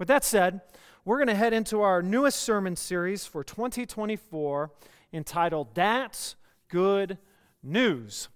[0.00, 0.62] With that said,
[1.04, 4.70] we're going to head into our newest sermon series for 2024
[5.12, 6.36] entitled That's
[6.68, 7.18] Good
[7.62, 8.30] News.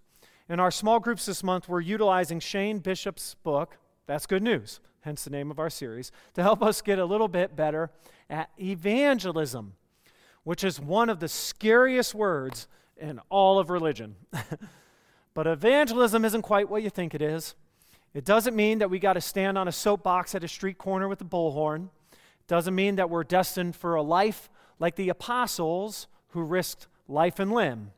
[0.47, 5.25] In our small groups this month, we're utilizing Shane Bishop's book, That's Good News, hence
[5.25, 7.91] the name of our series, to help us get a little bit better
[8.29, 9.73] at evangelism,
[10.43, 14.17] which is one of the scariest words in all of religion.
[15.33, 17.55] but evangelism isn't quite what you think it is.
[18.15, 21.09] It doesn't mean that we got to stand on a soapbox at a street corner
[21.09, 21.89] with a bullhorn.
[22.13, 24.49] It doesn't mean that we're destined for a life
[24.79, 27.91] like the apostles who risked life and limb.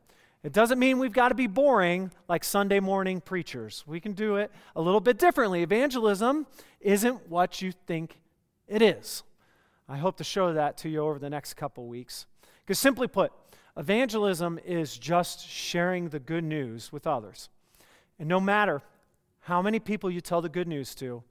[0.43, 3.83] It doesn't mean we've got to be boring like Sunday morning preachers.
[3.85, 5.61] We can do it a little bit differently.
[5.61, 6.47] Evangelism
[6.79, 8.17] isn't what you think
[8.67, 9.23] it is.
[9.89, 12.25] I hope to show that to you over the next couple weeks.
[12.65, 13.31] Because simply put,
[13.77, 17.49] evangelism is just sharing the good news with others.
[18.19, 18.81] And no matter
[19.47, 21.23] how many people you tell the good news to,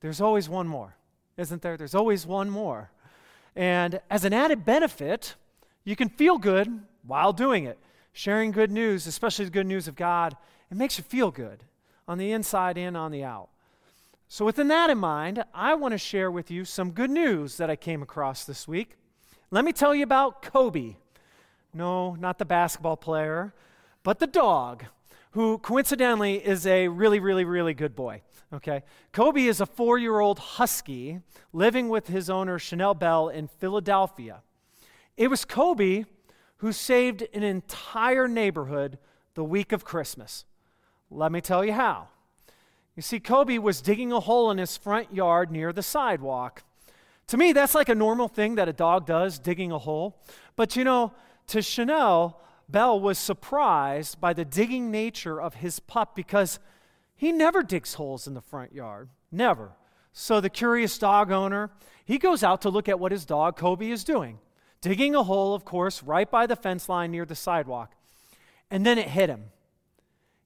[0.00, 0.96] there's always one more,
[1.36, 1.76] isn't there?
[1.76, 2.90] There's always one more.
[3.54, 5.34] And as an added benefit,
[5.84, 7.78] you can feel good while doing it.
[8.14, 10.34] Sharing good news, especially the good news of God,
[10.70, 11.64] it makes you feel good
[12.08, 13.50] on the inside and on the out.
[14.28, 17.68] So, within that in mind, I want to share with you some good news that
[17.68, 18.96] I came across this week.
[19.50, 20.96] Let me tell you about Kobe.
[21.74, 23.52] No, not the basketball player,
[24.02, 24.86] but the dog
[25.32, 28.22] who coincidentally is a really, really, really good boy.
[28.52, 28.82] Okay?
[29.12, 31.20] Kobe is a four year old husky
[31.52, 34.42] living with his owner, Chanel Bell, in Philadelphia.
[35.16, 36.04] It was Kobe
[36.58, 38.98] who saved an entire neighborhood
[39.34, 40.44] the week of Christmas.
[41.10, 42.08] Let me tell you how.
[42.94, 46.62] You see, Kobe was digging a hole in his front yard near the sidewalk.
[47.28, 50.20] To me, that's like a normal thing that a dog does, digging a hole.
[50.56, 51.14] But you know,
[51.48, 52.40] to Chanel,
[52.72, 56.58] Bell was surprised by the digging nature of his pup because
[57.14, 59.10] he never digs holes in the front yard.
[59.30, 59.72] Never.
[60.12, 61.70] So the curious dog owner,
[62.04, 64.38] he goes out to look at what his dog Kobe is doing.
[64.80, 67.94] Digging a hole, of course, right by the fence line near the sidewalk.
[68.70, 69.44] And then it hit him.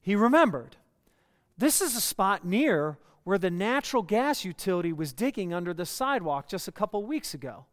[0.01, 0.75] He remembered.
[1.57, 6.47] This is a spot near where the natural gas utility was digging under the sidewalk
[6.47, 7.65] just a couple weeks ago.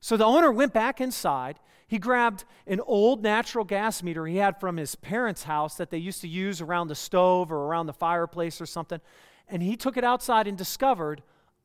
[0.00, 1.58] So the owner went back inside.
[1.86, 5.98] He grabbed an old natural gas meter he had from his parents' house that they
[5.98, 9.00] used to use around the stove or around the fireplace or something,
[9.48, 11.22] and he took it outside and discovered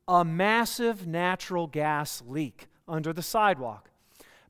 [0.08, 3.90] a massive natural gas leak under the sidewalk.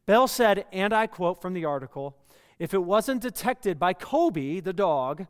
[0.06, 2.16] Bell said, and I quote from the article
[2.58, 5.26] if it wasn't detected by Kobe, the dog,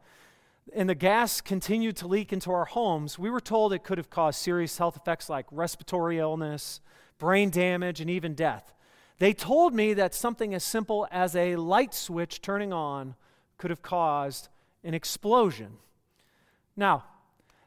[0.74, 4.10] and the gas continued to leak into our homes, we were told it could have
[4.10, 6.80] caused serious health effects like respiratory illness,
[7.18, 8.72] brain damage, and even death.
[9.18, 13.14] They told me that something as simple as a light switch turning on
[13.58, 14.48] could have caused
[14.82, 15.78] an explosion.
[16.76, 17.04] Now,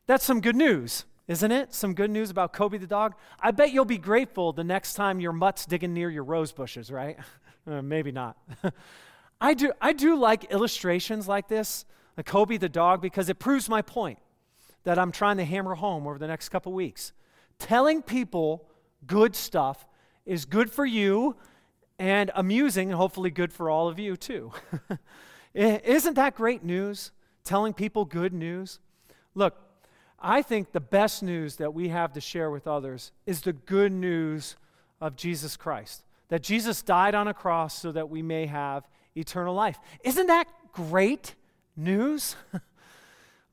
[0.06, 1.74] that's some good news, isn't it?
[1.74, 3.16] Some good news about Kobe the dog.
[3.40, 6.92] I bet you'll be grateful the next time your mutt's digging near your rose bushes,
[6.92, 7.18] right?
[7.68, 8.38] uh, maybe not.
[9.42, 11.86] I do, I do like illustrations like this,
[12.16, 14.20] like Kobe the dog, because it proves my point
[14.84, 17.14] that I'm trying to hammer home over the next couple weeks.
[17.60, 18.68] Telling people
[19.06, 19.86] good stuff
[20.26, 21.36] is good for you
[22.00, 24.52] and amusing, and hopefully good for all of you too.
[25.54, 27.12] Isn't that great news?
[27.44, 28.80] Telling people good news?
[29.34, 29.56] Look,
[30.20, 33.92] I think the best news that we have to share with others is the good
[33.92, 34.56] news
[35.00, 36.04] of Jesus Christ.
[36.30, 39.80] That Jesus died on a cross so that we may have eternal life.
[40.04, 41.36] Isn't that great
[41.76, 42.36] news?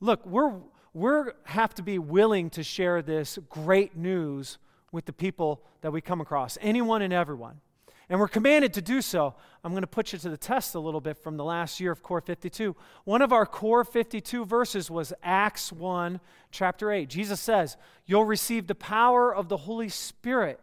[0.01, 0.55] Look, we're,
[0.93, 4.59] we have to be willing to share this great news
[4.95, 7.61] with the people that we come across, anyone and everyone.
[8.09, 9.35] And we're commanded to do so.
[9.63, 11.91] I'm going to put you to the test a little bit from the last year
[11.91, 12.77] of Core 52.
[13.05, 17.09] One of our Core 52 verses was Acts 1, chapter 8.
[17.09, 20.61] Jesus says, You'll receive the power of the Holy Spirit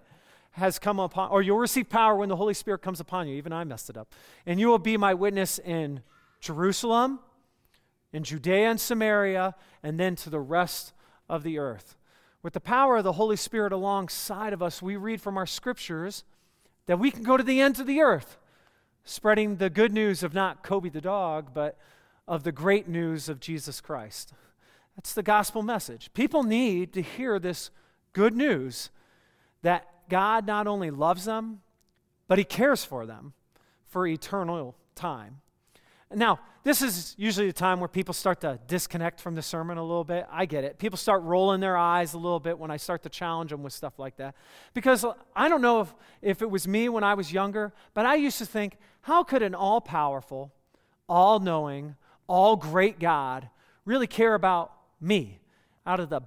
[0.51, 3.35] has come upon, or you'll receive power when the Holy Spirit comes upon you.
[3.35, 4.13] Even I messed it up.
[4.45, 6.01] And you will be my witness in
[6.39, 7.19] Jerusalem,
[8.13, 10.93] in Judea and Samaria, and then to the rest
[11.27, 11.95] of the earth.
[12.43, 16.23] With the power of the Holy Spirit alongside of us, we read from our scriptures
[16.87, 18.37] that we can go to the ends of the earth,
[19.03, 21.77] spreading the good news of not Kobe the dog, but
[22.27, 24.33] of the great news of Jesus Christ.
[24.95, 26.11] That's the gospel message.
[26.13, 27.69] People need to hear this
[28.13, 28.89] good news
[29.61, 31.61] that God not only loves them,
[32.27, 33.33] but He cares for them
[33.85, 35.41] for eternal time.
[36.13, 39.83] Now, this is usually the time where people start to disconnect from the sermon a
[39.83, 40.27] little bit.
[40.29, 40.77] I get it.
[40.77, 43.73] People start rolling their eyes a little bit when I start to challenge them with
[43.73, 44.35] stuff like that.
[44.73, 45.05] Because
[45.35, 48.37] I don't know if, if it was me when I was younger, but I used
[48.37, 50.53] to think, how could an all powerful,
[51.09, 51.95] all knowing,
[52.27, 53.49] all great God
[53.85, 55.39] really care about me
[55.85, 56.21] out of the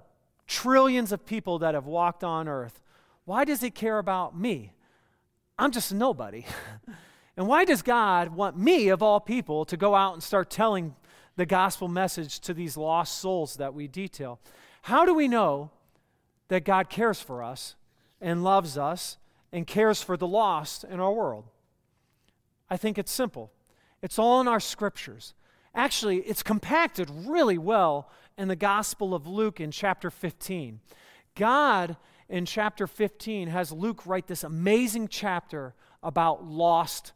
[0.47, 2.81] trillions of people that have walked on earth?
[3.23, 4.73] Why does he care about me?
[5.57, 6.45] I'm just nobody.
[7.37, 10.95] and why does God want me, of all people, to go out and start telling
[11.35, 14.39] the gospel message to these lost souls that we detail?
[14.83, 15.71] How do we know
[16.47, 17.75] that God cares for us
[18.21, 19.17] and loves us
[19.51, 21.45] and cares for the lost in our world?
[22.69, 23.51] I think it's simple.
[24.01, 25.33] It's all in our scriptures.
[25.73, 30.79] Actually, it's compacted really well in the Gospel of Luke in chapter 15.
[31.35, 31.97] God,
[32.29, 37.11] in chapter 15, has Luke write this amazing chapter about lost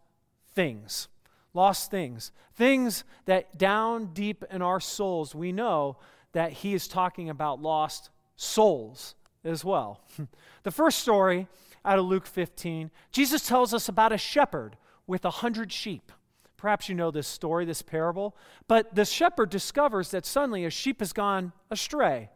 [0.60, 1.08] things.
[1.54, 2.34] Lost things.
[2.54, 5.96] Things that down deep in our souls, we know
[6.34, 9.16] that he is talking about lost souls
[9.46, 10.02] as well.
[10.64, 11.48] the first story
[11.86, 14.76] out of Luke 15, Jesus tells us about a shepherd
[15.08, 16.12] with a hundred sheep.
[16.58, 18.36] Perhaps you know this story, this parable.
[18.68, 22.32] But the shepherd discovers that suddenly a sheep has gone astray.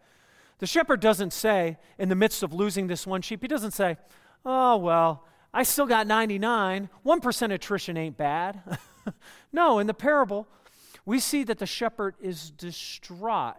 [0.60, 3.98] The shepherd doesn't say, in the midst of losing this one sheep, he doesn't say,
[4.46, 6.90] oh, well, I still got 99.
[7.06, 8.62] 1% attrition ain't bad.
[9.54, 10.48] no, in the parable,
[11.06, 13.56] we see that the shepherd is distraught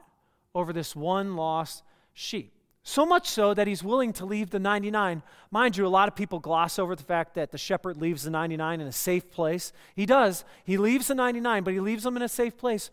[0.55, 1.83] over this one lost
[2.13, 2.53] sheep.
[2.87, 5.23] So much so that he's willing to leave the 99.
[5.51, 8.31] Mind you, a lot of people gloss over the fact that the shepherd leaves the
[8.31, 9.73] 99 in a safe place.
[9.97, 10.45] He does.
[10.65, 12.91] He leaves the 99, but he leaves them in a safe place,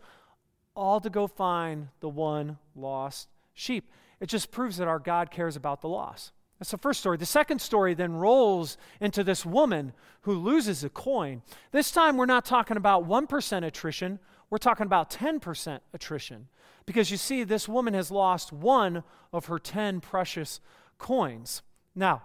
[0.74, 3.90] all to go find the one lost sheep.
[4.18, 6.32] It just proves that our God cares about the lost.
[6.62, 7.16] That's the first story.
[7.16, 11.42] The second story then rolls into this woman who loses a coin.
[11.72, 16.46] This time, we're not talking about 1% attrition, we're talking about 10% attrition.
[16.86, 20.60] Because you see, this woman has lost one of her 10 precious
[20.98, 21.62] coins.
[21.96, 22.22] Now,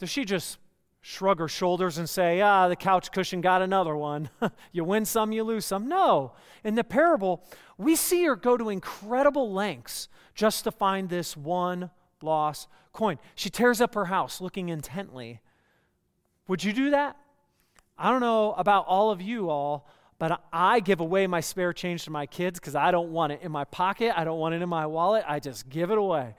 [0.00, 0.58] does she just
[1.00, 4.28] shrug her shoulders and say, ah, the couch cushion got another one?
[4.72, 5.86] you win some, you lose some.
[5.86, 6.32] No.
[6.64, 7.44] In the parable,
[7.78, 11.90] we see her go to incredible lengths just to find this one
[12.22, 13.18] lost coin.
[13.34, 15.40] She tears up her house looking intently.
[16.48, 17.16] Would you do that?
[17.98, 19.88] I don't know about all of you all,
[20.18, 23.40] but I give away my spare change to my kids because I don't want it
[23.42, 24.18] in my pocket.
[24.18, 25.24] I don't want it in my wallet.
[25.26, 26.34] I just give it away.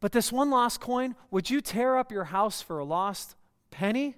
[0.00, 3.34] But this one lost coin, would you tear up your house for a lost
[3.70, 4.16] penny?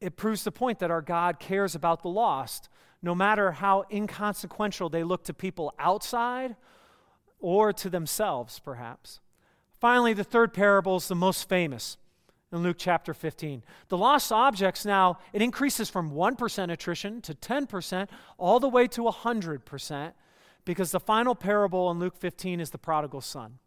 [0.00, 2.68] It proves the point that our God cares about the lost,
[3.02, 6.56] no matter how inconsequential they look to people outside
[7.38, 9.20] or to themselves, perhaps.
[9.80, 11.96] Finally, the third parable is the most famous
[12.52, 13.62] in Luke chapter 15.
[13.88, 19.02] The lost objects now, it increases from 1% attrition to 10%, all the way to
[19.02, 20.12] 100%,
[20.66, 23.58] because the final parable in Luke 15 is the prodigal son.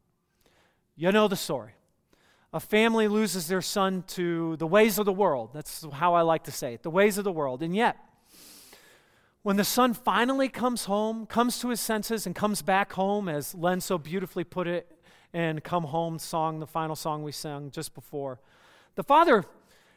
[0.95, 1.71] You know the story.
[2.53, 5.49] A family loses their son to the ways of the world.
[5.53, 7.63] That's how I like to say it the ways of the world.
[7.63, 7.97] And yet,
[9.41, 13.55] when the son finally comes home, comes to his senses, and comes back home, as
[13.55, 14.95] Len so beautifully put it
[15.33, 18.39] and Come Home song, the final song we sang just before,
[18.95, 19.45] the father,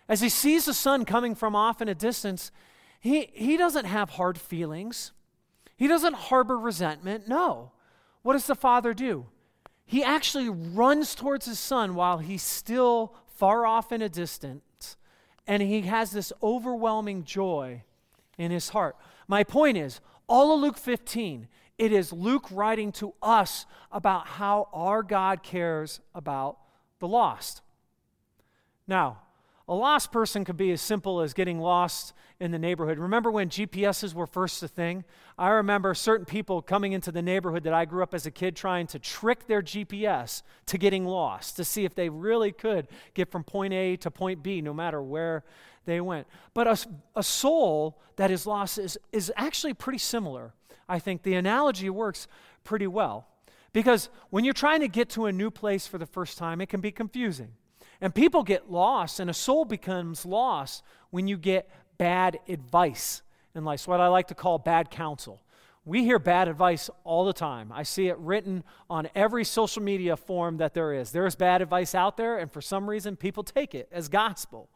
[0.08, 2.50] as he sees the son coming from off in a distance,
[3.00, 5.12] he, he doesn't have hard feelings.
[5.76, 7.28] He doesn't harbor resentment.
[7.28, 7.72] No.
[8.22, 9.26] What does the father do?
[9.84, 14.96] He actually runs towards his son while he's still far off in a distance,
[15.46, 17.82] and he has this overwhelming joy
[18.38, 18.96] in his heart.
[19.28, 21.46] My point is, all of Luke 15,
[21.78, 26.58] it is Luke writing to us about how our God cares about
[26.99, 27.62] the lost.
[28.87, 29.19] Now,
[29.69, 33.00] a lost person could be as simple as getting lost in the neighborhood.
[33.00, 35.05] Remember when GPSs were first a thing?
[35.36, 38.55] I remember certain people coming into the neighborhood that I grew up as a kid
[38.55, 43.31] trying to trick their GPS to getting lost to see if they really could get
[43.31, 45.43] from point A to point B no matter where
[45.86, 46.26] they went.
[46.52, 46.78] But a,
[47.16, 50.52] a soul that is lost is, is actually pretty similar.
[50.88, 52.28] I think the analogy works
[52.64, 53.26] pretty well.
[53.72, 56.69] Because when you're trying to get to a new place for the first time, it
[56.69, 57.52] can be confusing.
[58.00, 63.22] And people get lost, and a soul becomes lost when you get bad advice
[63.55, 63.81] in life.
[63.81, 65.43] It's what I like to call bad counsel.
[65.84, 67.70] We hear bad advice all the time.
[67.72, 71.12] I see it written on every social media form that there is.
[71.12, 74.69] There is bad advice out there, and for some reason, people take it as gospel.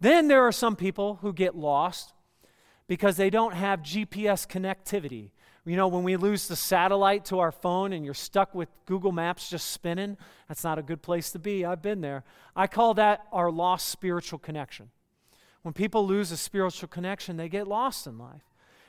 [0.00, 2.12] Then there are some people who get lost
[2.88, 5.30] because they don't have GPS connectivity.
[5.66, 9.12] You know, when we lose the satellite to our phone and you're stuck with Google
[9.12, 10.16] Maps just spinning,
[10.48, 11.64] that's not a good place to be.
[11.64, 12.24] I've been there.
[12.56, 14.90] I call that our lost spiritual connection.
[15.62, 18.42] When people lose a spiritual connection, they get lost in life.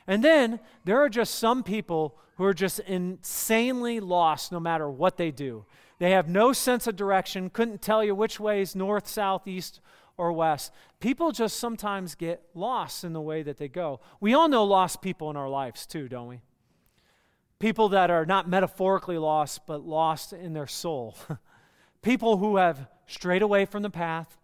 [0.08, 5.18] And then there are just some people who are just insanely lost no matter what
[5.18, 5.66] they do.
[6.02, 9.80] They have no sense of direction, couldn't tell you which way is north, south, east,
[10.18, 10.74] or west.
[11.00, 14.00] People just sometimes get lost in the way that they go.
[14.20, 16.42] We all know lost people in our lives too, don't we?
[17.60, 21.16] People that are not metaphorically lost, but lost in their soul.
[22.02, 24.40] People who have strayed away from the path,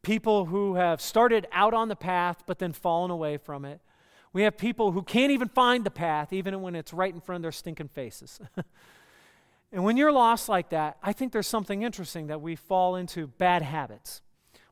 [0.00, 3.82] people who have started out on the path but then fallen away from it.
[4.32, 7.36] We have people who can't even find the path, even when it's right in front
[7.36, 8.40] of their stinking faces.
[9.72, 13.28] and when you're lost like that, I think there's something interesting that we fall into
[13.28, 14.22] bad habits.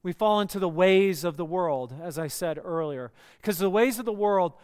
[0.02, 3.12] We fall into the ways of the world, as I said earlier.
[3.40, 4.54] Because the ways of the world,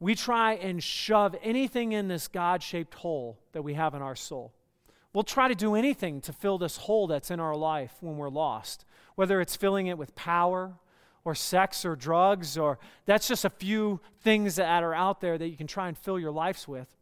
[0.00, 4.16] we try and shove anything in this God shaped hole that we have in our
[4.16, 4.52] soul.
[5.12, 8.28] We'll try to do anything to fill this hole that's in our life when we're
[8.28, 10.74] lost, whether it's filling it with power
[11.24, 15.48] or sex or drugs, or that's just a few things that are out there that
[15.48, 16.94] you can try and fill your lives with.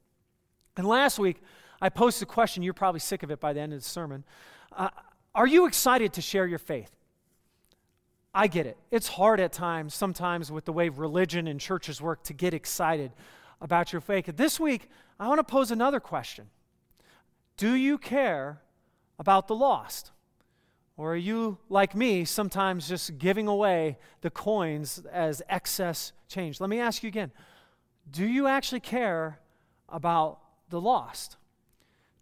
[0.76, 1.43] And last week,
[1.85, 2.62] I posed a question.
[2.62, 4.25] You're probably sick of it by the end of the sermon.
[4.73, 4.88] Uh,
[5.35, 6.91] are you excited to share your faith?
[8.35, 8.79] I get it.
[8.91, 13.12] It's hard at times, sometimes with the way religion and churches work, to get excited
[13.61, 14.25] about your faith.
[14.35, 14.88] This week,
[15.21, 16.47] I want to pose another question
[17.59, 18.62] Do you care
[19.19, 20.11] about the lost?
[20.97, 26.62] Or are you, like me, sometimes just giving away the coins as excess change?
[26.62, 27.31] Let me ask you again
[28.11, 29.38] Do you actually care
[29.91, 30.38] about
[30.71, 31.37] the lost?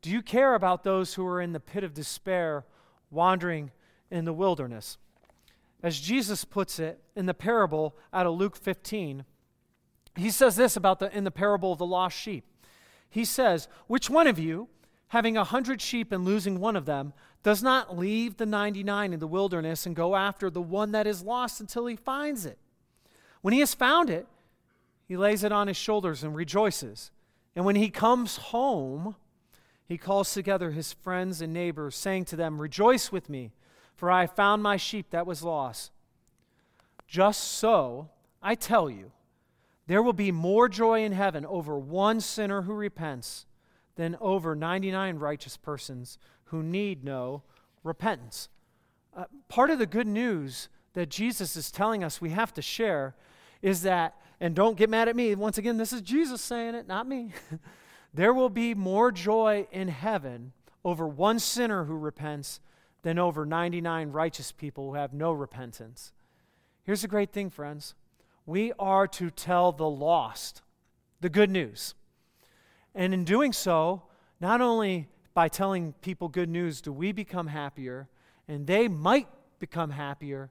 [0.03, 2.65] Do you care about those who are in the pit of despair,
[3.11, 3.71] wandering
[4.11, 4.99] in the wilderness?
[5.81, 9.25] As Jesus puts it in the parable out of Luke 15,
[10.17, 12.45] he says this about the in the parable of the lost sheep.
[13.09, 14.69] He says, Which one of you,
[15.09, 19.21] having a hundred sheep and losing one of them, does not leave the 99 in
[19.21, 22.59] the wilderness and go after the one that is lost until he finds it.
[23.41, 24.27] When he has found it,
[25.07, 27.11] he lays it on his shoulders and rejoices.
[27.55, 29.17] And when he comes home,
[29.93, 33.53] he calls together his friends and neighbors, saying to them, Rejoice with me,
[33.95, 35.93] for I have found my sheep that was lost.
[37.07, 38.09] Just so,
[38.43, 39.13] I tell you,
[39.87, 43.45] there will be more joy in heaven over one sinner who repents
[43.97, 47.43] than over 99 righteous persons who need no
[47.85, 48.49] repentance.
[49.15, 53.15] Uh, part of the good news that Jesus is telling us we have to share
[53.61, 56.89] is that, and don't get mad at me, once again, this is Jesus saying it,
[56.89, 57.33] not me.
[58.15, 60.53] there will be more joy in heaven
[60.85, 62.61] over one sinner who repents
[63.03, 66.13] than over 99 righteous people who have no repentance.
[66.85, 67.95] Here's the great thing, friends
[68.45, 70.63] we are to tell the lost
[71.21, 71.95] the good news.
[72.95, 74.03] And in doing so,
[74.41, 78.09] not only by telling people good news do we become happier,
[78.49, 79.29] and they might
[79.61, 80.51] become happier,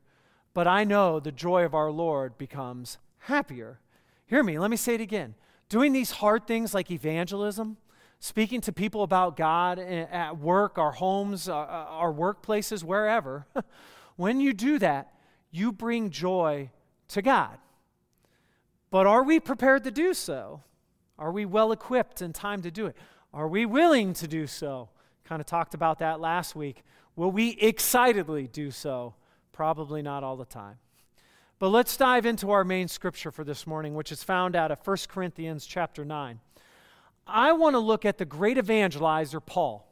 [0.53, 3.79] but I know the joy of our Lord becomes happier.
[4.25, 5.35] Hear me, let me say it again.
[5.71, 7.77] Doing these hard things like evangelism,
[8.19, 13.47] speaking to people about God at work, our homes, uh, uh, our workplaces, wherever,
[14.17, 15.13] when you do that,
[15.49, 16.69] you bring joy
[17.07, 17.57] to God.
[18.89, 20.61] But are we prepared to do so?
[21.17, 22.97] Are we well equipped and time to do it?
[23.33, 24.89] Are we willing to do so?
[25.23, 26.83] Kind of talked about that last week.
[27.15, 29.15] Will we excitedly do so?
[29.53, 30.79] Probably not all the time.
[31.61, 34.79] But let's dive into our main scripture for this morning, which is found out of
[34.83, 36.39] 1 Corinthians chapter 9.
[37.27, 39.87] I want to look at the great evangelizer Paul,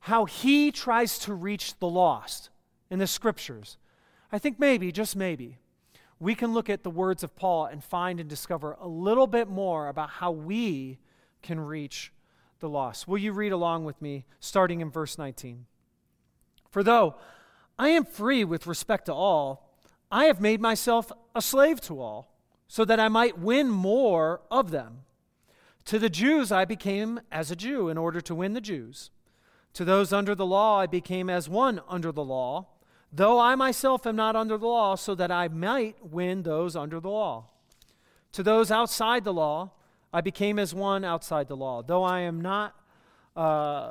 [0.00, 2.48] how he tries to reach the lost
[2.88, 3.76] in the scriptures.
[4.32, 5.58] I think maybe, just maybe,
[6.18, 9.46] we can look at the words of Paul and find and discover a little bit
[9.46, 11.00] more about how we
[11.42, 12.14] can reach
[12.60, 13.06] the lost.
[13.06, 15.66] Will you read along with me, starting in verse 19?
[16.70, 17.16] For though
[17.78, 19.73] I am free with respect to all,
[20.10, 22.32] I have made myself a slave to all,
[22.68, 25.00] so that I might win more of them.
[25.86, 29.10] To the Jews I became as a Jew in order to win the Jews.
[29.74, 32.68] To those under the law I became as one under the law,
[33.12, 37.00] though I myself am not under the law, so that I might win those under
[37.00, 37.46] the law.
[38.32, 39.72] To those outside the law,
[40.12, 42.74] I became as one outside the law, though I am not.
[43.36, 43.90] Uh,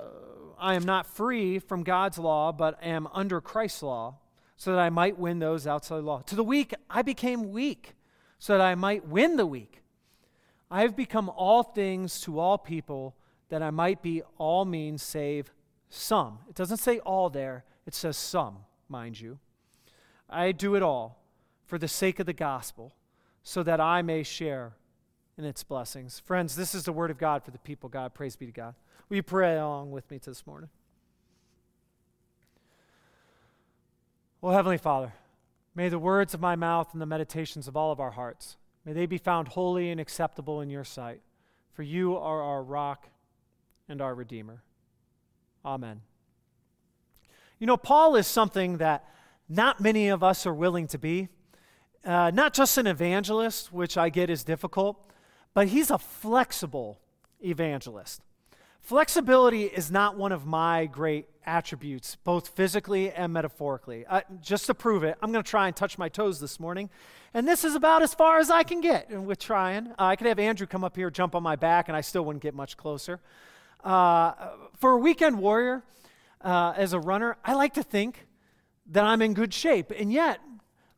[0.58, 4.16] I am not free from God's law, but am under Christ's law,
[4.64, 6.22] so that I might win those outside the law.
[6.22, 7.96] To the weak, I became weak,
[8.40, 9.82] so that I might win the weak.
[10.72, 13.14] I have become all things to all people,
[13.50, 15.52] that I might be all means save
[15.90, 16.40] some.
[16.48, 19.38] It doesn't say all there, it says some, mind you.
[20.30, 21.22] I do it all
[21.66, 22.96] for the sake of the gospel,
[23.44, 24.78] so that I may share
[25.38, 26.20] in its blessings.
[26.20, 28.14] Friends, this is the word of God for the people, God.
[28.14, 28.76] Praise be to God.
[29.10, 30.70] Will you pray along with me this morning?
[34.44, 35.14] Well, Heavenly Father,
[35.74, 38.92] may the words of my mouth and the meditations of all of our hearts, may
[38.92, 41.22] they be found holy and acceptable in your sight,
[41.72, 43.08] for you are our rock
[43.88, 44.62] and our Redeemer.
[45.64, 46.02] Amen.
[47.58, 49.06] You know, Paul is something that
[49.48, 51.30] not many of us are willing to be.
[52.04, 55.10] Uh, not just an evangelist, which I get is difficult,
[55.54, 57.00] but he's a flexible
[57.42, 58.20] evangelist.
[58.84, 64.06] Flexibility is not one of my great attributes, both physically and metaphorically.
[64.06, 66.90] Uh, just to prove it, I'm going to try and touch my toes this morning.
[67.34, 69.88] And this is about as far as I can get with trying.
[69.92, 72.26] Uh, I could have Andrew come up here, jump on my back, and I still
[72.26, 73.22] wouldn't get much closer.
[73.86, 74.34] Uh,
[74.78, 75.82] for a weekend warrior,
[76.42, 78.28] uh, as a runner, I like to think
[78.88, 79.94] that I'm in good shape.
[79.98, 80.42] And yet,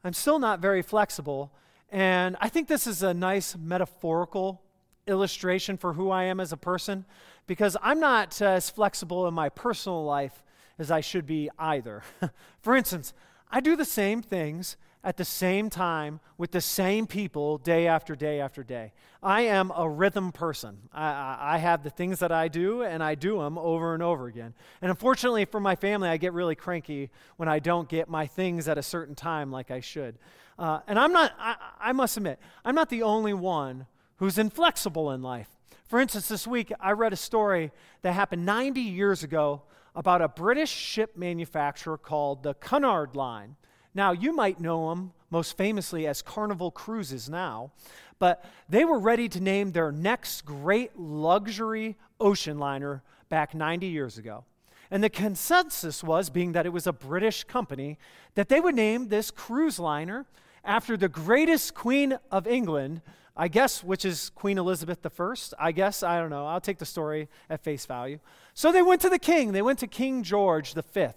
[0.03, 1.53] I'm still not very flexible.
[1.91, 4.63] And I think this is a nice metaphorical
[5.05, 7.05] illustration for who I am as a person
[7.47, 10.43] because I'm not uh, as flexible in my personal life
[10.77, 12.03] as I should be either.
[12.61, 13.13] for instance,
[13.49, 18.15] I do the same things at the same time with the same people day after
[18.15, 18.91] day after day.
[19.21, 20.77] I am a rhythm person.
[20.91, 24.25] I, I, have the things that I do, and I do them over and over
[24.25, 24.55] again.
[24.81, 28.67] And unfortunately for my family, I get really cranky when I don't get my things
[28.67, 30.17] at a certain time like I should.
[30.57, 33.85] Uh, and I'm not, I, I must admit, I'm not the only one
[34.17, 35.54] who's inflexible in life.
[35.87, 39.61] For instance, this week I read a story that happened 90 years ago
[39.95, 43.55] about a British ship manufacturer called the Cunard Line.
[43.93, 47.71] Now, you might know them most famously as Carnival Cruises now,
[48.17, 54.17] but they were ready to name their next great luxury ocean liner back 90 years
[54.17, 54.43] ago.
[54.89, 57.97] And the consensus was, being that it was a British company,
[58.33, 60.25] that they would name this cruise liner
[60.63, 63.01] after the greatest queen of England,
[63.37, 65.35] I guess, which is Queen Elizabeth I.
[65.59, 66.45] I guess, I don't know.
[66.47, 68.19] I'll take the story at face value.
[68.53, 69.51] So they went to the king.
[69.51, 71.07] They went to King George V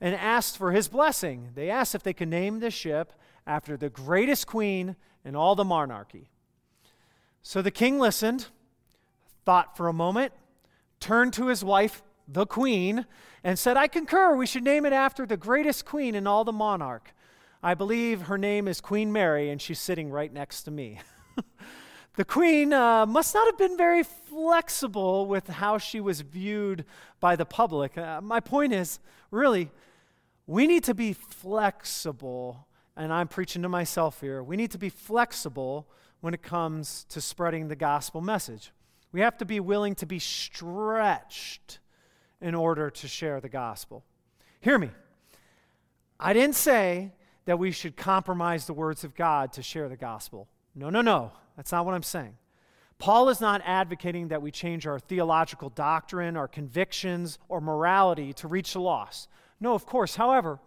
[0.00, 1.50] and asked for his blessing.
[1.54, 3.12] They asked if they could name the ship
[3.46, 6.30] after the greatest queen in all the monarchy.
[7.42, 8.46] So the king listened,
[9.44, 10.32] thought for a moment,
[10.98, 13.06] turned to his wife, the queen,
[13.44, 16.52] and said, I concur, we should name it after the greatest queen in all the
[16.52, 17.12] monarch.
[17.62, 21.00] I believe her name is Queen Mary, and she's sitting right next to me.
[22.16, 26.84] the queen uh, must not have been very flexible with how she was viewed
[27.20, 27.96] by the public.
[27.96, 29.00] Uh, my point is,
[29.30, 29.70] really,
[30.46, 32.66] we need to be flexible,
[32.96, 34.42] and I'm preaching to myself here.
[34.42, 35.88] We need to be flexible
[36.20, 38.72] when it comes to spreading the gospel message.
[39.10, 41.78] We have to be willing to be stretched
[42.40, 44.04] in order to share the gospel.
[44.60, 44.90] Hear me.
[46.20, 47.12] I didn't say
[47.46, 50.48] that we should compromise the words of God to share the gospel.
[50.74, 51.32] No, no, no.
[51.56, 52.36] That's not what I'm saying.
[52.98, 58.48] Paul is not advocating that we change our theological doctrine, our convictions, or morality to
[58.48, 59.28] reach the lost.
[59.58, 60.16] No, of course.
[60.16, 60.60] However,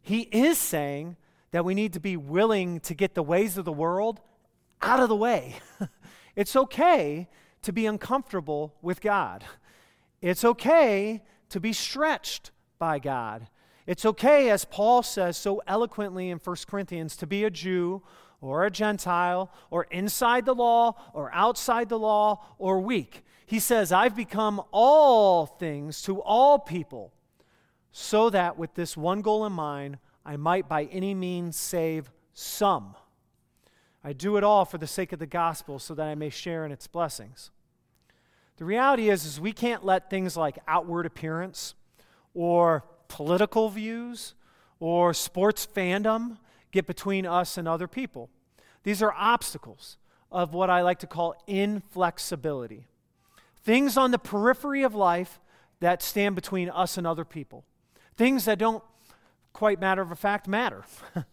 [0.00, 1.16] he is saying
[1.50, 4.20] that we need to be willing to get the ways of the world
[4.80, 5.56] out of the way.
[6.36, 7.28] it's okay
[7.62, 9.44] to be uncomfortable with God.
[10.20, 13.48] It's okay to be stretched by God.
[13.86, 18.02] It's okay, as Paul says so eloquently in 1 Corinthians, to be a Jew
[18.40, 23.24] or a Gentile or inside the law or outside the law or weak.
[23.46, 27.12] He says, I've become all things to all people
[27.90, 32.94] so that with this one goal in mind, I might by any means save some.
[34.04, 36.64] I do it all for the sake of the gospel so that I may share
[36.64, 37.50] in its blessings.
[38.58, 41.74] The reality is, is we can't let things like outward appearance
[42.34, 44.34] or political views
[44.80, 46.38] or sports fandom
[46.72, 48.30] get between us and other people.
[48.82, 49.96] These are obstacles
[50.30, 52.86] of what I like to call inflexibility.
[53.62, 55.40] Things on the periphery of life
[55.80, 57.64] that stand between us and other people.
[58.16, 58.82] Things that don't
[59.52, 60.84] quite matter of a fact matter.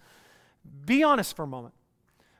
[0.85, 1.73] Be honest for a moment.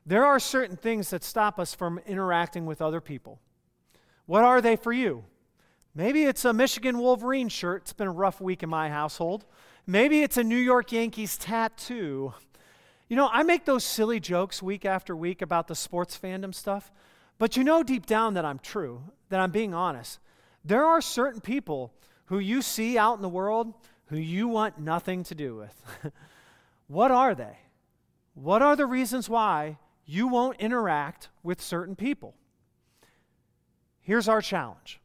[0.06, 3.40] There are certain things that stop us from interacting with other people.
[4.26, 5.26] What are they for you?
[5.96, 7.84] Maybe it's a Michigan Wolverine shirt.
[7.84, 9.46] It's been a rough week in my household.
[9.88, 12.34] Maybe it's a New York Yankees tattoo.
[13.08, 16.92] You know, I make those silly jokes week after week about the sports fandom stuff,
[17.38, 20.20] but you know deep down that I'm true, that I'm being honest.
[20.64, 21.94] There are certain people
[22.26, 23.74] who you see out in the world
[24.08, 26.12] who you want nothing to do with.
[26.88, 27.58] what are they?
[28.34, 32.36] What are the reasons why you won't interact with certain people?
[34.02, 35.00] Here's our challenge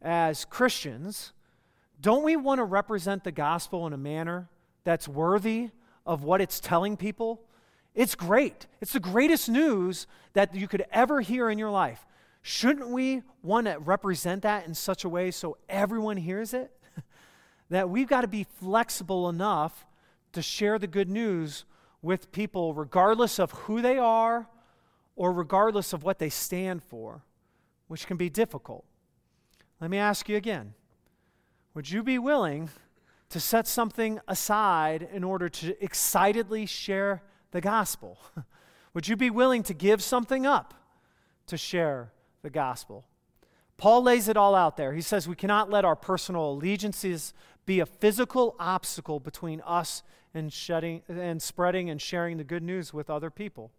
[0.00, 1.32] as Christians,
[2.00, 4.48] don't we want to represent the gospel in a manner
[4.84, 5.70] that's worthy
[6.08, 7.42] of what it's telling people?
[7.94, 8.66] It's great.
[8.80, 12.06] It's the greatest news that you could ever hear in your life.
[12.42, 16.72] Shouldn't we want to represent that in such a way so everyone hears it?
[17.68, 19.86] that we've got to be flexible enough
[20.32, 21.66] to share the good news
[22.00, 24.48] with people, regardless of who they are
[25.14, 27.24] or regardless of what they stand for,
[27.88, 28.84] which can be difficult.
[29.80, 30.74] Let me ask you again
[31.74, 32.70] Would you be willing
[33.30, 38.18] to set something aside in order to excitedly share the gospel?
[38.94, 40.74] Would you be willing to give something up
[41.46, 42.12] to share
[42.42, 43.04] the gospel?
[43.76, 44.92] Paul lays it all out there.
[44.92, 47.32] He says we cannot let our personal allegiances
[47.64, 50.02] be a physical obstacle between us
[50.34, 53.70] and, shedding, and spreading and sharing the good news with other people.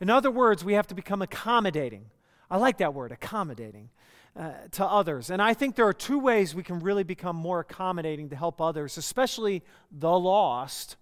[0.00, 2.06] In other words, we have to become accommodating.
[2.50, 3.90] I like that word, accommodating
[4.36, 5.30] uh, to others.
[5.30, 8.60] And I think there are two ways we can really become more accommodating to help
[8.60, 10.96] others, especially the lost,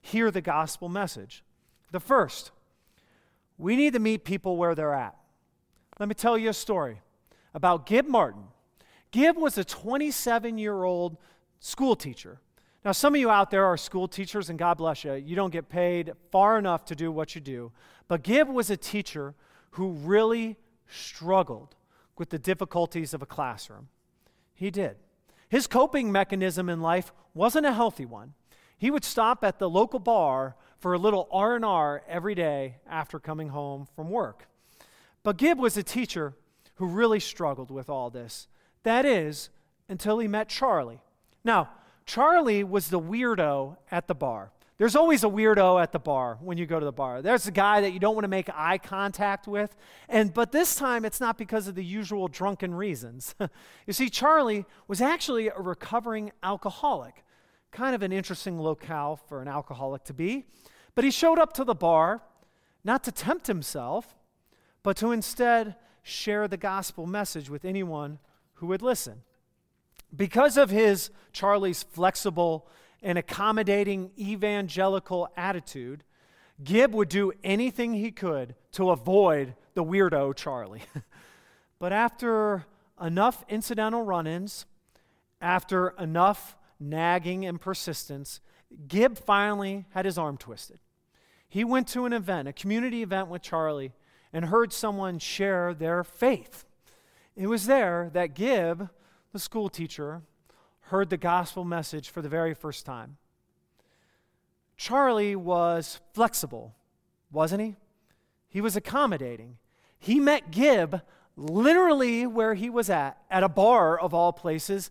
[0.00, 1.42] hear the gospel message.
[1.90, 2.52] The first,
[3.58, 5.16] we need to meet people where they're at.
[5.98, 7.00] Let me tell you a story
[7.54, 8.44] about Gib Martin.
[9.10, 11.16] Gib was a 27 year old
[11.58, 12.38] school teacher.
[12.84, 15.14] Now, some of you out there are school teachers, and God bless you.
[15.14, 17.72] You don't get paid far enough to do what you do.
[18.06, 19.34] But Gib was a teacher
[19.70, 21.74] who really struggled
[22.18, 23.88] with the difficulties of a classroom.
[24.54, 24.96] He did.
[25.48, 28.34] His coping mechanism in life wasn't a healthy one.
[28.78, 33.48] He would stop at the local bar for a little R&R every day after coming
[33.48, 34.48] home from work.
[35.22, 36.34] But Gib was a teacher
[36.74, 38.48] who really struggled with all this.
[38.82, 39.50] That is
[39.88, 41.00] until he met Charlie.
[41.44, 41.70] Now,
[42.04, 44.52] Charlie was the weirdo at the bar.
[44.78, 47.22] There's always a weirdo at the bar when you go to the bar.
[47.22, 49.74] There's a guy that you don't want to make eye contact with.
[50.08, 53.34] And but this time it's not because of the usual drunken reasons.
[53.86, 57.24] you see Charlie was actually a recovering alcoholic.
[57.70, 60.44] Kind of an interesting locale for an alcoholic to be.
[60.94, 62.22] But he showed up to the bar
[62.84, 64.14] not to tempt himself,
[64.82, 68.18] but to instead share the gospel message with anyone
[68.54, 69.22] who would listen.
[70.14, 72.68] Because of his Charlie's flexible
[73.02, 76.04] and accommodating evangelical attitude,
[76.62, 80.82] Gib would do anything he could to avoid the weirdo Charlie.
[81.78, 82.64] but after
[83.00, 84.66] enough incidental run ins,
[85.40, 88.40] after enough nagging and persistence,
[88.88, 90.80] Gib finally had his arm twisted.
[91.48, 93.92] He went to an event, a community event with Charlie,
[94.32, 96.64] and heard someone share their faith.
[97.36, 98.88] It was there that Gib,
[99.32, 100.22] the school teacher,
[100.86, 103.16] heard the gospel message for the very first time.
[104.76, 106.74] Charlie was flexible,
[107.32, 107.76] wasn't he?
[108.48, 109.58] He was accommodating.
[109.98, 111.00] He met Gib
[111.36, 114.90] literally where he was at, at a bar of all places,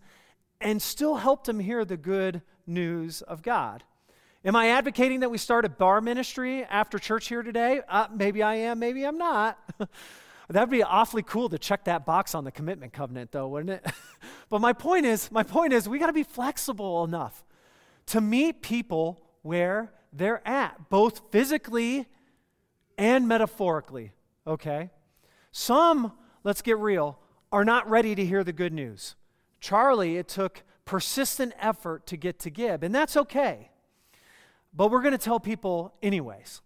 [0.60, 3.82] and still helped him hear the good news of God.
[4.44, 7.80] Am I advocating that we start a bar ministry after church here today?
[7.88, 9.58] Uh, maybe I am, maybe I'm not.
[10.48, 13.92] That'd be awfully cool to check that box on the commitment covenant, though, wouldn't it?
[14.48, 17.44] but my point is, my point is, we got to be flexible enough
[18.06, 22.06] to meet people where they're at, both physically
[22.96, 24.12] and metaphorically.
[24.46, 24.90] Okay?
[25.50, 26.12] Some,
[26.44, 27.18] let's get real,
[27.50, 29.16] are not ready to hear the good news.
[29.60, 33.70] Charlie, it took persistent effort to get to Gib, and that's okay.
[34.72, 36.60] But we're going to tell people anyways.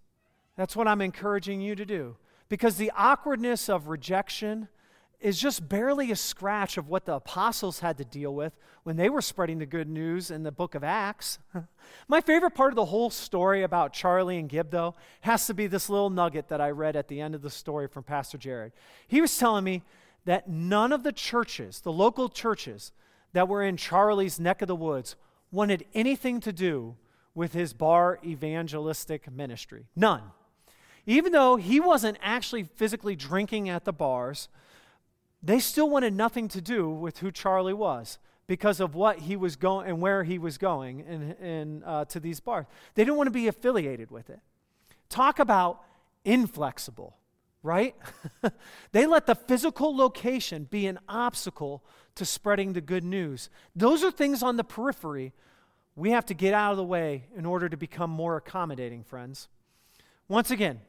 [0.57, 2.16] That's what I'm encouraging you to do.
[2.50, 4.68] Because the awkwardness of rejection
[5.20, 9.08] is just barely a scratch of what the apostles had to deal with when they
[9.08, 11.38] were spreading the good news in the book of Acts.
[12.08, 15.68] My favorite part of the whole story about Charlie and Gib, though, has to be
[15.68, 18.72] this little nugget that I read at the end of the story from Pastor Jared.
[19.06, 19.82] He was telling me
[20.24, 22.92] that none of the churches, the local churches
[23.32, 25.14] that were in Charlie's neck of the woods,
[25.52, 26.96] wanted anything to do
[27.34, 29.86] with his bar evangelistic ministry.
[29.94, 30.22] None.
[31.06, 34.48] Even though he wasn't actually physically drinking at the bars,
[35.42, 39.56] they still wanted nothing to do with who Charlie was because of what he was
[39.56, 42.66] going and where he was going in, in, uh, to these bars.
[42.94, 44.40] They didn't want to be affiliated with it.
[45.08, 45.82] Talk about
[46.24, 47.16] inflexible,
[47.62, 47.94] right?
[48.92, 51.84] they let the physical location be an obstacle
[52.16, 53.50] to spreading the good news.
[53.74, 55.32] Those are things on the periphery
[55.96, 59.48] we have to get out of the way in order to become more accommodating, friends.
[60.28, 60.80] Once again,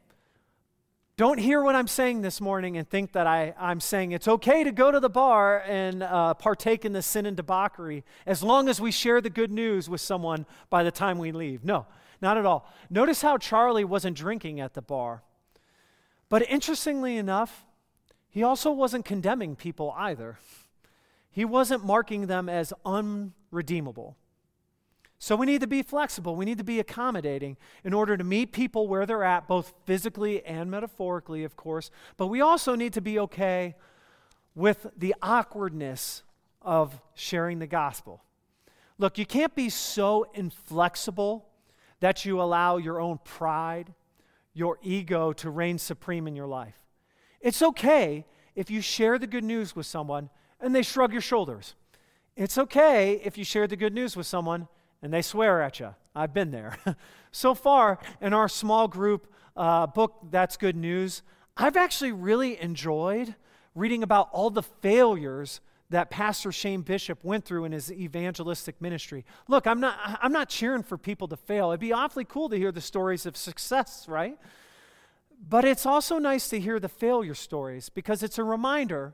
[1.17, 4.63] don't hear what I'm saying this morning and think that I, I'm saying it's okay
[4.63, 8.69] to go to the bar and uh, partake in the sin and debauchery as long
[8.69, 11.63] as we share the good news with someone by the time we leave.
[11.63, 11.85] No,
[12.21, 12.67] not at all.
[12.89, 15.23] Notice how Charlie wasn't drinking at the bar.
[16.29, 17.65] But interestingly enough,
[18.29, 20.39] he also wasn't condemning people either.
[21.29, 24.15] He wasn't marking them as unredeemable.
[25.23, 26.35] So we need to be flexible.
[26.35, 30.43] We need to be accommodating in order to meet people where they're at, both physically
[30.43, 31.91] and metaphorically, of course.
[32.17, 33.75] But we also need to be okay
[34.55, 36.23] with the awkwardness
[36.63, 38.23] of sharing the gospel.
[38.97, 41.45] Look, you can't be so inflexible
[41.99, 43.93] that you allow your own pride,
[44.55, 46.79] your ego to reign supreme in your life.
[47.41, 51.75] It's okay if you share the good news with someone and they shrug your shoulders.
[52.35, 54.67] It's okay if you share the good news with someone
[55.01, 55.95] and they swear at you.
[56.15, 56.77] I've been there.
[57.31, 61.23] so far in our small group uh, book, That's Good News,
[61.57, 63.35] I've actually really enjoyed
[63.75, 69.25] reading about all the failures that Pastor Shane Bishop went through in his evangelistic ministry.
[69.47, 71.71] Look, I'm not, I'm not cheering for people to fail.
[71.71, 74.37] It'd be awfully cool to hear the stories of success, right?
[75.47, 79.13] But it's also nice to hear the failure stories because it's a reminder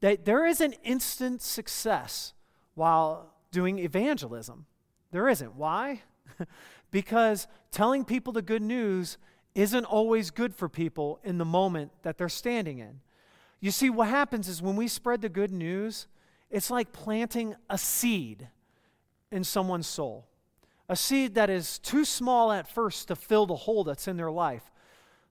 [0.00, 2.32] that there is an instant success
[2.74, 4.66] while doing evangelism.
[5.10, 5.54] There isn't.
[5.54, 6.02] Why?
[6.90, 9.18] because telling people the good news
[9.54, 13.00] isn't always good for people in the moment that they're standing in.
[13.60, 16.06] You see, what happens is when we spread the good news,
[16.50, 18.48] it's like planting a seed
[19.32, 20.26] in someone's soul.
[20.88, 24.30] A seed that is too small at first to fill the hole that's in their
[24.30, 24.70] life.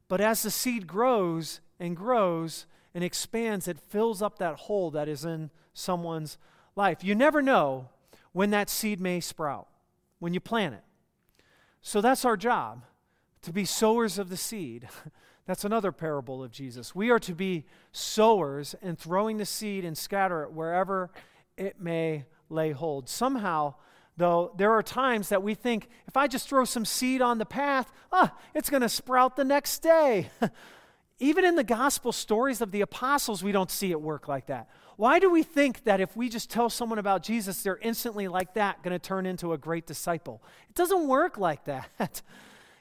[0.07, 5.07] But as the seed grows and grows and expands, it fills up that hole that
[5.07, 6.37] is in someone's
[6.75, 7.03] life.
[7.03, 7.89] You never know
[8.38, 9.67] when that seed may sprout,
[10.19, 10.84] when you plant it.
[11.82, 12.84] So that's our job,
[13.41, 14.88] to be sowers of the seed.
[15.47, 16.93] That's another parable of Jesus.
[16.93, 21.10] We are to be sowers and throwing the seed and scatter it wherever
[21.56, 23.08] it may lay hold.
[23.08, 23.76] Somehow,
[24.17, 27.45] though, there are times that we think if I just throw some seed on the
[27.45, 30.30] path, ah, it's going to sprout the next day.
[31.19, 34.67] Even in the gospel stories of the apostles, we don't see it work like that.
[34.97, 38.55] Why do we think that if we just tell someone about Jesus, they're instantly like
[38.55, 40.41] that going to turn into a great disciple?
[40.69, 42.21] It doesn't work like that.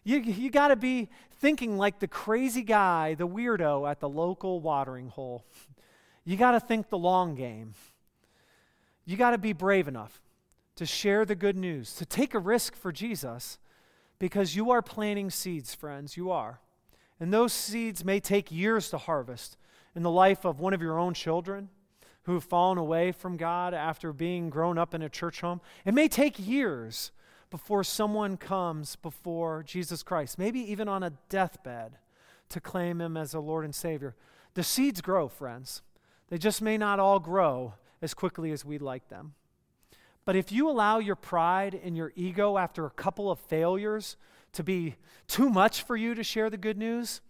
[0.07, 1.09] You, you got to be
[1.41, 5.45] thinking like the crazy guy, the weirdo at the local watering hole.
[6.25, 7.75] You got to think the long game.
[9.05, 10.21] You got to be brave enough
[10.77, 13.59] to share the good news, to take a risk for Jesus,
[14.21, 16.17] because you are planting seeds, friends.
[16.17, 16.61] You are.
[17.19, 19.57] And those seeds may take years to harvest
[19.97, 21.69] in the life of one of your own children
[22.27, 25.61] who have fallen away from God after being grown up in a church home.
[25.85, 27.13] It may take years
[27.51, 31.99] before someone comes before Jesus Christ, maybe even on a deathbed,
[32.49, 34.17] to claim him as a Lord and Savior.
[34.55, 35.83] The seeds grow, friends.
[36.29, 39.35] They just may not all grow as quickly as we'd like them.
[40.25, 44.17] But if you allow your pride and your ego after a couple of failures
[44.55, 44.97] to be
[45.29, 47.21] too much for you to share the good news,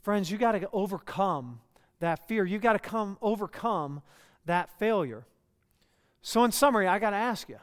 [0.00, 1.60] friends, you got to overcome
[2.00, 2.44] that fear.
[2.44, 4.02] You've got to come overcome
[4.44, 5.24] that failure.
[6.22, 7.58] So in summary, I got to ask you,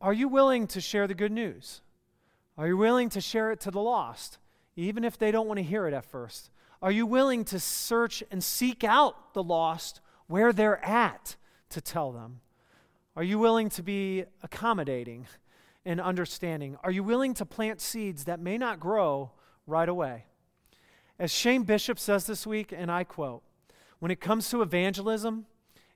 [0.00, 1.80] are you willing to share the good news?
[2.58, 4.38] Are you willing to share it to the lost,
[4.76, 6.50] even if they don't want to hear it at first?
[6.82, 11.36] Are you willing to search and seek out the lost where they're at
[11.70, 12.40] to tell them?
[13.14, 15.26] Are you willing to be accommodating
[15.84, 16.76] and understanding?
[16.82, 19.30] Are you willing to plant seeds that may not grow
[19.66, 20.24] right away?
[21.22, 23.44] As Shane Bishop says this week, and I quote,
[24.00, 25.46] when it comes to evangelism,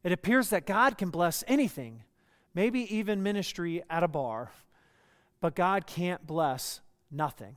[0.04, 2.04] it appears that God can bless anything
[2.54, 4.52] maybe even ministry at a bar,
[5.40, 7.56] but God can't bless nothing.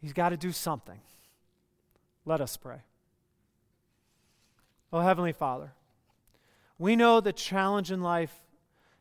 [0.00, 0.98] He's got to do something.
[2.24, 2.80] Let us pray.
[4.90, 5.74] Oh, Heavenly Father,
[6.78, 8.34] we know the challenge in life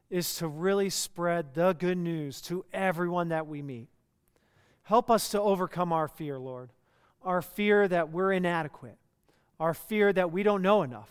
[0.10, 3.88] is to really spread the good news to everyone that we meet.
[4.84, 6.72] Help us to overcome our fear, Lord.
[7.24, 8.98] Our fear that we're inadequate,
[9.60, 11.10] our fear that we don't know enough,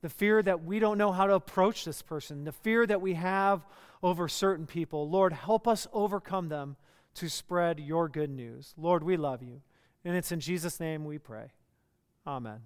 [0.00, 3.14] the fear that we don't know how to approach this person, the fear that we
[3.14, 3.66] have
[4.02, 5.08] over certain people.
[5.08, 6.76] Lord, help us overcome them
[7.14, 8.74] to spread your good news.
[8.76, 9.60] Lord, we love you.
[10.04, 11.48] And it's in Jesus' name we pray.
[12.26, 12.60] Amen.